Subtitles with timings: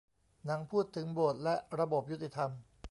[0.45, 2.51] หนังพูดถึงโบสถ์และระบบยุติธรรม